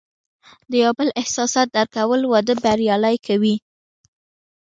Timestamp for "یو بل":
0.83-1.07